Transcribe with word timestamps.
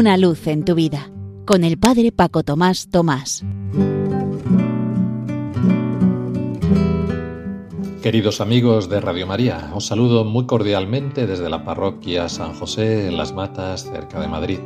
Una 0.00 0.16
luz 0.16 0.46
en 0.46 0.64
tu 0.64 0.74
vida 0.74 1.10
con 1.44 1.62
el 1.62 1.78
Padre 1.78 2.10
Paco 2.10 2.42
Tomás 2.42 2.88
Tomás. 2.88 3.44
Queridos 8.02 8.40
amigos 8.40 8.88
de 8.88 8.98
Radio 9.02 9.26
María, 9.26 9.70
os 9.74 9.84
saludo 9.84 10.24
muy 10.24 10.46
cordialmente 10.46 11.26
desde 11.26 11.50
la 11.50 11.66
parroquia 11.66 12.30
San 12.30 12.54
José 12.54 13.08
en 13.08 13.18
Las 13.18 13.34
Matas, 13.34 13.90
cerca 13.92 14.18
de 14.20 14.28
Madrid. 14.28 14.60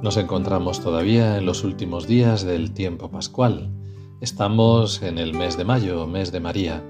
Nos 0.00 0.16
encontramos 0.16 0.80
todavía 0.80 1.36
en 1.36 1.44
los 1.44 1.62
últimos 1.62 2.06
días 2.06 2.42
del 2.42 2.72
tiempo 2.72 3.10
pascual. 3.10 3.68
Estamos 4.22 5.02
en 5.02 5.18
el 5.18 5.34
mes 5.34 5.58
de 5.58 5.66
mayo, 5.66 6.06
mes 6.06 6.32
de 6.32 6.40
María, 6.40 6.82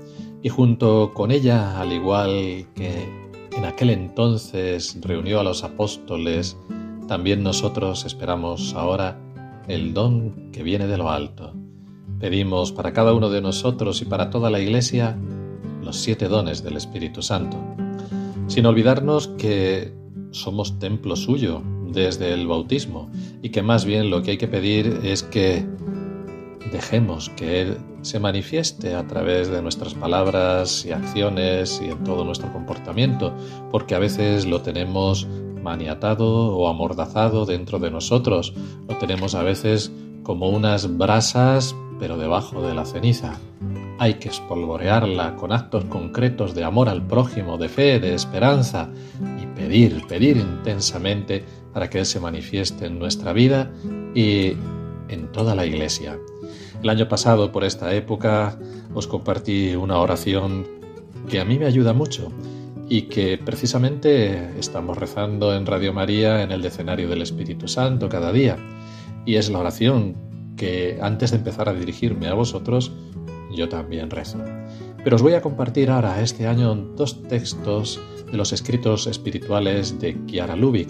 y 0.44 0.48
junto 0.48 1.10
con 1.12 1.32
ella, 1.32 1.80
al 1.80 1.92
igual 1.92 2.68
que 2.76 3.04
en 3.56 3.64
aquel 3.64 3.90
entonces 3.90 4.96
reunió 5.00 5.40
a 5.40 5.42
los 5.42 5.64
apóstoles, 5.64 6.56
también 7.06 7.42
nosotros 7.42 8.04
esperamos 8.04 8.74
ahora 8.74 9.18
el 9.68 9.94
don 9.94 10.50
que 10.52 10.62
viene 10.62 10.86
de 10.86 10.98
lo 10.98 11.10
alto. 11.10 11.52
Pedimos 12.20 12.72
para 12.72 12.92
cada 12.92 13.12
uno 13.12 13.30
de 13.30 13.40
nosotros 13.40 14.00
y 14.02 14.04
para 14.04 14.30
toda 14.30 14.50
la 14.50 14.60
Iglesia 14.60 15.16
los 15.82 15.96
siete 15.96 16.28
dones 16.28 16.62
del 16.62 16.76
Espíritu 16.76 17.22
Santo, 17.22 17.58
sin 18.48 18.66
olvidarnos 18.66 19.28
que 19.38 19.92
somos 20.30 20.78
templo 20.78 21.16
suyo 21.16 21.62
desde 21.92 22.32
el 22.32 22.46
bautismo 22.46 23.10
y 23.42 23.50
que 23.50 23.62
más 23.62 23.84
bien 23.84 24.10
lo 24.10 24.22
que 24.22 24.32
hay 24.32 24.38
que 24.38 24.48
pedir 24.48 25.00
es 25.04 25.22
que 25.22 25.64
dejemos 26.72 27.30
que 27.30 27.62
Él 27.62 27.76
se 28.02 28.20
manifieste 28.20 28.94
a 28.94 29.06
través 29.06 29.48
de 29.48 29.62
nuestras 29.62 29.94
palabras 29.94 30.84
y 30.84 30.92
acciones 30.92 31.80
y 31.84 31.90
en 31.90 32.04
todo 32.04 32.24
nuestro 32.24 32.52
comportamiento, 32.52 33.34
porque 33.70 33.94
a 33.94 33.98
veces 33.98 34.46
lo 34.46 34.62
tenemos 34.62 35.26
maniatado 35.66 36.56
o 36.56 36.68
amordazado 36.68 37.44
dentro 37.44 37.80
de 37.80 37.90
nosotros, 37.90 38.54
lo 38.88 38.96
tenemos 38.98 39.34
a 39.34 39.42
veces 39.42 39.90
como 40.22 40.48
unas 40.48 40.96
brasas 40.96 41.74
pero 41.98 42.16
debajo 42.16 42.62
de 42.62 42.72
la 42.72 42.84
ceniza. 42.84 43.38
Hay 43.98 44.14
que 44.14 44.28
espolvorearla 44.28 45.34
con 45.34 45.52
actos 45.52 45.84
concretos 45.86 46.54
de 46.54 46.62
amor 46.62 46.88
al 46.88 47.04
prójimo, 47.04 47.58
de 47.58 47.68
fe, 47.68 47.98
de 47.98 48.14
esperanza 48.14 48.90
y 49.42 49.46
pedir, 49.58 50.06
pedir 50.06 50.36
intensamente 50.36 51.44
para 51.72 51.90
que 51.90 51.98
Él 51.98 52.06
se 52.06 52.20
manifieste 52.20 52.86
en 52.86 52.98
nuestra 52.98 53.32
vida 53.32 53.72
y 54.14 54.52
en 55.08 55.32
toda 55.32 55.54
la 55.54 55.66
iglesia. 55.66 56.16
El 56.80 56.90
año 56.90 57.08
pasado, 57.08 57.50
por 57.50 57.64
esta 57.64 57.92
época, 57.94 58.58
os 58.94 59.06
compartí 59.08 59.74
una 59.74 59.98
oración 59.98 60.66
que 61.28 61.40
a 61.40 61.44
mí 61.44 61.58
me 61.58 61.66
ayuda 61.66 61.92
mucho 61.92 62.30
y 62.88 63.02
que 63.02 63.38
precisamente 63.38 64.58
estamos 64.58 64.96
rezando 64.96 65.54
en 65.54 65.66
Radio 65.66 65.92
María 65.92 66.42
en 66.42 66.52
el 66.52 66.62
decenario 66.62 67.08
del 67.08 67.22
Espíritu 67.22 67.66
Santo 67.66 68.08
cada 68.08 68.32
día. 68.32 68.56
Y 69.24 69.36
es 69.36 69.50
la 69.50 69.58
oración 69.58 70.16
que 70.56 70.98
antes 71.02 71.32
de 71.32 71.38
empezar 71.38 71.68
a 71.68 71.74
dirigirme 71.74 72.28
a 72.28 72.34
vosotros, 72.34 72.92
yo 73.54 73.68
también 73.68 74.10
rezo. 74.10 74.38
Pero 75.02 75.16
os 75.16 75.22
voy 75.22 75.34
a 75.34 75.42
compartir 75.42 75.90
ahora 75.90 76.20
este 76.22 76.46
año 76.46 76.74
dos 76.74 77.22
textos 77.24 78.00
de 78.30 78.36
los 78.36 78.52
escritos 78.52 79.06
espirituales 79.06 79.98
de 79.98 80.16
Chiara 80.26 80.56
Lubick, 80.56 80.88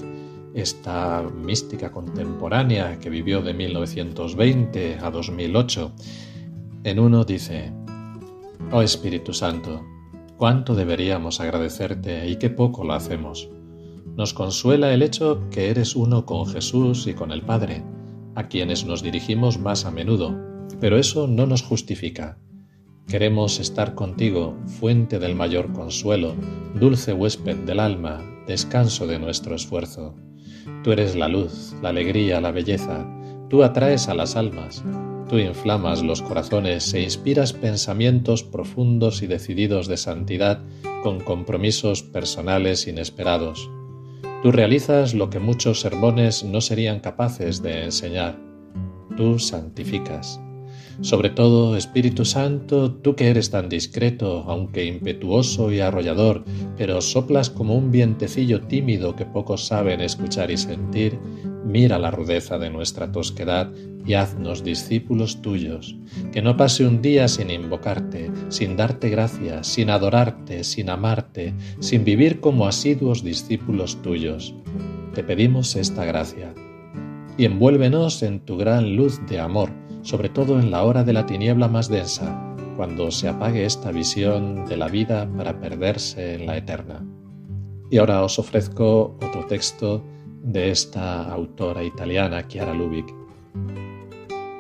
esta 0.54 1.22
mística 1.22 1.90
contemporánea 1.90 2.98
que 2.98 3.10
vivió 3.10 3.42
de 3.42 3.54
1920 3.54 4.98
a 5.02 5.10
2008. 5.10 5.92
En 6.84 6.98
uno 6.98 7.24
dice, 7.24 7.72
Oh 8.72 8.82
Espíritu 8.82 9.34
Santo, 9.34 9.84
cuánto 10.36 10.74
deberíamos 10.74 11.40
agradecerte 11.40 12.28
y 12.28 12.36
qué 12.36 12.50
poco 12.50 12.84
lo 12.84 12.94
hacemos. 12.94 13.48
Nos 14.16 14.32
consuela 14.32 14.92
el 14.92 15.02
hecho 15.02 15.48
que 15.50 15.70
eres 15.70 15.96
uno 15.96 16.24
con 16.24 16.46
Jesús 16.46 17.06
y 17.06 17.14
con 17.14 17.32
el 17.32 17.42
Padre, 17.42 17.84
a 18.34 18.48
quienes 18.48 18.84
nos 18.84 19.02
dirigimos 19.02 19.58
más 19.58 19.84
a 19.84 19.90
menudo, 19.90 20.34
pero 20.80 20.98
eso 20.98 21.26
no 21.26 21.46
nos 21.46 21.62
justifica. 21.62 22.38
Queremos 23.06 23.60
estar 23.60 23.94
contigo, 23.94 24.56
fuente 24.80 25.18
del 25.18 25.34
mayor 25.36 25.72
consuelo, 25.72 26.34
dulce 26.74 27.12
huésped 27.12 27.56
del 27.58 27.78
alma, 27.78 28.20
descanso 28.46 29.06
de 29.06 29.18
nuestro 29.18 29.54
esfuerzo. 29.54 30.16
Tú 30.82 30.92
eres 30.92 31.14
la 31.14 31.28
luz, 31.28 31.74
la 31.82 31.90
alegría, 31.90 32.40
la 32.40 32.50
belleza. 32.50 33.06
Tú 33.48 33.62
atraes 33.62 34.08
a 34.08 34.14
las 34.14 34.34
almas. 34.34 34.82
Tú 35.28 35.38
inflamas 35.38 36.02
los 36.02 36.22
corazones 36.22 36.94
e 36.94 37.02
inspiras 37.02 37.52
pensamientos 37.52 38.44
profundos 38.44 39.22
y 39.22 39.26
decididos 39.26 39.88
de 39.88 39.96
santidad 39.96 40.62
con 41.02 41.18
compromisos 41.18 42.02
personales 42.02 42.86
inesperados. 42.86 43.68
Tú 44.42 44.52
realizas 44.52 45.14
lo 45.14 45.28
que 45.28 45.40
muchos 45.40 45.80
sermones 45.80 46.44
no 46.44 46.60
serían 46.60 47.00
capaces 47.00 47.60
de 47.60 47.84
enseñar. 47.84 48.38
Tú 49.16 49.40
santificas. 49.40 50.40
Sobre 51.00 51.28
todo, 51.28 51.76
Espíritu 51.76 52.24
Santo, 52.24 52.90
tú 52.90 53.16
que 53.16 53.28
eres 53.28 53.50
tan 53.50 53.68
discreto, 53.68 54.44
aunque 54.46 54.84
impetuoso 54.84 55.70
y 55.70 55.80
arrollador, 55.80 56.44
pero 56.76 57.00
soplas 57.02 57.50
como 57.50 57.74
un 57.76 57.90
vientecillo 57.90 58.62
tímido 58.62 59.14
que 59.14 59.26
pocos 59.26 59.66
saben 59.66 60.00
escuchar 60.00 60.50
y 60.50 60.56
sentir, 60.56 61.18
mira 61.66 61.98
la 61.98 62.10
rudeza 62.10 62.58
de 62.58 62.70
nuestra 62.70 63.10
tosquedad 63.10 63.70
y 64.06 64.14
haznos 64.14 64.62
discípulos 64.62 65.42
tuyos, 65.42 65.96
que 66.32 66.40
no 66.40 66.56
pase 66.56 66.86
un 66.86 67.02
día 67.02 67.26
sin 67.26 67.50
invocarte, 67.50 68.30
sin 68.48 68.76
darte 68.76 69.10
gracias, 69.10 69.66
sin 69.66 69.90
adorarte, 69.90 70.62
sin 70.62 70.90
amarte, 70.90 71.54
sin 71.80 72.04
vivir 72.04 72.40
como 72.40 72.68
asiduos 72.68 73.24
discípulos 73.24 74.00
tuyos. 74.02 74.54
Te 75.14 75.24
pedimos 75.24 75.74
esta 75.74 76.04
gracia. 76.04 76.54
Y 77.36 77.44
envuélvenos 77.44 78.22
en 78.22 78.40
tu 78.40 78.56
gran 78.56 78.96
luz 78.96 79.20
de 79.28 79.40
amor, 79.40 79.70
sobre 80.02 80.28
todo 80.28 80.60
en 80.60 80.70
la 80.70 80.84
hora 80.84 81.02
de 81.02 81.12
la 81.12 81.26
tiniebla 81.26 81.68
más 81.68 81.88
densa, 81.88 82.54
cuando 82.76 83.10
se 83.10 83.28
apague 83.28 83.64
esta 83.64 83.90
visión 83.90 84.66
de 84.66 84.76
la 84.76 84.88
vida 84.88 85.28
para 85.36 85.58
perderse 85.58 86.34
en 86.34 86.46
la 86.46 86.56
eterna. 86.56 87.04
Y 87.90 87.98
ahora 87.98 88.22
os 88.22 88.38
ofrezco 88.38 89.16
otro 89.20 89.46
texto 89.46 90.04
de 90.46 90.70
esta 90.70 91.30
autora 91.30 91.84
italiana, 91.84 92.48
Chiara 92.48 92.72
Lubick. 92.72 93.12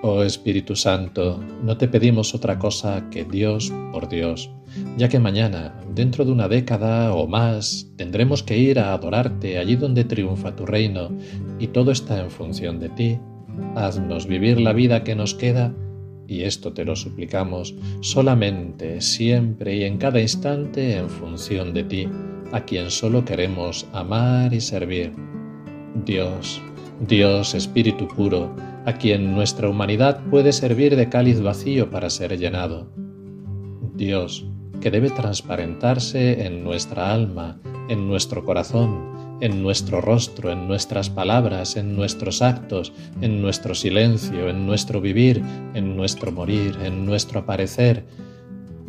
Oh 0.02 0.22
Espíritu 0.22 0.76
Santo, 0.76 1.40
no 1.62 1.78
te 1.78 1.88
pedimos 1.88 2.34
otra 2.34 2.58
cosa 2.58 3.08
que 3.10 3.24
Dios 3.24 3.72
por 3.92 4.08
Dios, 4.08 4.50
ya 4.98 5.08
que 5.08 5.18
mañana, 5.18 5.74
dentro 5.94 6.24
de 6.24 6.32
una 6.32 6.48
década 6.48 7.14
o 7.14 7.26
más, 7.26 7.88
tendremos 7.96 8.42
que 8.42 8.58
ir 8.58 8.78
a 8.78 8.92
adorarte 8.92 9.58
allí 9.58 9.76
donde 9.76 10.04
triunfa 10.04 10.54
tu 10.54 10.66
reino, 10.66 11.08
y 11.58 11.68
todo 11.68 11.90
está 11.90 12.20
en 12.20 12.30
función 12.30 12.78
de 12.78 12.90
ti 12.90 13.18
haznos 13.74 14.26
vivir 14.26 14.60
la 14.60 14.72
vida 14.72 15.04
que 15.04 15.14
nos 15.14 15.34
queda, 15.34 15.74
y 16.26 16.42
esto 16.42 16.72
te 16.72 16.84
lo 16.84 16.96
suplicamos, 16.96 17.74
solamente, 18.00 19.00
siempre 19.00 19.76
y 19.76 19.84
en 19.84 19.98
cada 19.98 20.20
instante 20.20 20.96
en 20.96 21.08
función 21.08 21.72
de 21.72 21.84
ti, 21.84 22.08
a 22.52 22.64
quien 22.64 22.90
solo 22.90 23.24
queremos 23.24 23.86
amar 23.92 24.52
y 24.52 24.60
servir. 24.60 25.12
Dios, 26.04 26.60
Dios 27.08 27.54
Espíritu 27.54 28.06
puro, 28.06 28.54
a 28.84 28.92
quien 28.92 29.34
nuestra 29.34 29.68
humanidad 29.68 30.20
puede 30.30 30.52
servir 30.52 30.94
de 30.94 31.08
cáliz 31.08 31.40
vacío 31.40 31.90
para 31.90 32.10
ser 32.10 32.38
llenado. 32.38 32.88
Dios, 33.94 34.46
que 34.80 34.90
debe 34.90 35.08
transparentarse 35.10 36.44
en 36.44 36.62
nuestra 36.62 37.12
alma, 37.12 37.58
en 37.88 38.06
nuestro 38.08 38.44
corazón, 38.44 39.38
en 39.40 39.62
nuestro 39.62 40.00
rostro, 40.00 40.50
en 40.50 40.68
nuestras 40.68 41.08
palabras, 41.08 41.76
en 41.76 41.96
nuestros 41.96 42.42
actos, 42.42 42.92
en 43.22 43.40
nuestro 43.40 43.74
silencio, 43.74 44.48
en 44.50 44.66
nuestro 44.66 45.00
vivir, 45.00 45.42
en 45.74 45.96
nuestro 45.96 46.30
morir, 46.30 46.76
en 46.84 47.06
nuestro 47.06 47.40
aparecer, 47.40 48.04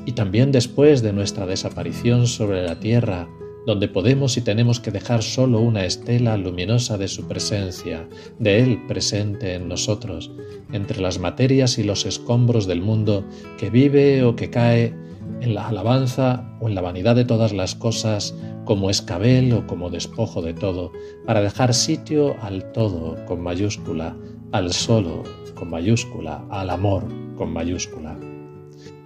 y 0.05 0.11
también 0.11 0.51
después 0.51 1.01
de 1.01 1.13
nuestra 1.13 1.45
desaparición 1.45 2.27
sobre 2.27 2.63
la 2.63 2.79
tierra, 2.79 3.27
donde 3.67 3.89
podemos 3.89 4.37
y 4.37 4.41
tenemos 4.41 4.79
que 4.79 4.91
dejar 4.91 5.21
solo 5.21 5.59
una 5.59 5.83
estela 5.83 6.37
luminosa 6.37 6.97
de 6.97 7.09
su 7.09 7.27
presencia, 7.27 8.07
de 8.39 8.63
Él 8.63 8.81
presente 8.87 9.55
en 9.55 9.67
nosotros, 9.67 10.31
entre 10.71 11.01
las 11.01 11.19
materias 11.19 11.77
y 11.77 11.83
los 11.83 12.05
escombros 12.05 12.65
del 12.65 12.81
mundo 12.81 13.25
que 13.57 13.69
vive 13.69 14.23
o 14.23 14.37
que 14.37 14.49
cae 14.49 14.95
en 15.41 15.53
la 15.53 15.67
alabanza 15.67 16.57
o 16.61 16.69
en 16.69 16.75
la 16.75 16.81
vanidad 16.81 17.17
de 17.17 17.25
todas 17.25 17.51
las 17.51 17.75
cosas 17.75 18.33
como 18.63 18.89
escabel 18.89 19.51
o 19.51 19.67
como 19.67 19.89
despojo 19.89 20.41
de 20.41 20.53
todo, 20.53 20.93
para 21.25 21.41
dejar 21.41 21.73
sitio 21.73 22.37
al 22.41 22.71
todo 22.71 23.17
con 23.25 23.43
mayúscula, 23.43 24.15
al 24.53 24.71
solo 24.71 25.23
con 25.55 25.69
mayúscula, 25.69 26.41
al 26.49 26.69
amor 26.69 27.03
con 27.35 27.51
mayúscula. 27.51 28.17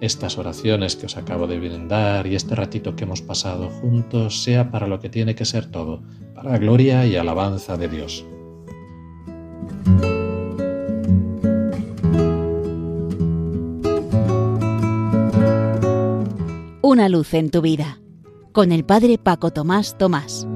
Estas 0.00 0.38
oraciones 0.38 0.96
que 0.96 1.06
os 1.06 1.16
acabo 1.16 1.46
de 1.46 1.58
brindar 1.58 2.26
y 2.26 2.34
este 2.34 2.54
ratito 2.54 2.96
que 2.96 3.04
hemos 3.04 3.22
pasado 3.22 3.70
juntos 3.70 4.42
sea 4.42 4.70
para 4.70 4.86
lo 4.86 5.00
que 5.00 5.08
tiene 5.08 5.34
que 5.34 5.44
ser 5.44 5.66
todo, 5.66 6.02
para 6.34 6.58
gloria 6.58 7.06
y 7.06 7.16
alabanza 7.16 7.76
de 7.76 7.88
Dios. 7.88 8.24
Una 16.82 17.08
luz 17.08 17.32
en 17.34 17.50
tu 17.50 17.62
vida 17.62 17.98
con 18.52 18.70
el 18.70 18.84
Padre 18.84 19.16
Paco 19.16 19.50
Tomás 19.50 19.96
Tomás. 19.96 20.46